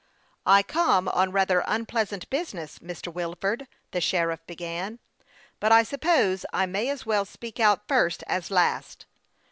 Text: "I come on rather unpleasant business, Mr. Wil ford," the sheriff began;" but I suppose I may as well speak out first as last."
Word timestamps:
"I 0.57 0.63
come 0.63 1.07
on 1.07 1.31
rather 1.31 1.63
unpleasant 1.67 2.27
business, 2.31 2.79
Mr. 2.79 3.13
Wil 3.13 3.35
ford," 3.39 3.67
the 3.91 4.01
sheriff 4.01 4.39
began;" 4.47 4.97
but 5.59 5.71
I 5.71 5.83
suppose 5.83 6.43
I 6.51 6.65
may 6.65 6.89
as 6.89 7.05
well 7.05 7.23
speak 7.23 7.59
out 7.59 7.87
first 7.87 8.23
as 8.25 8.49
last." 8.49 9.05